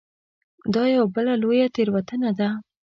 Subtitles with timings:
[0.73, 2.49] دا یوه بله لویه تېروتنه ده.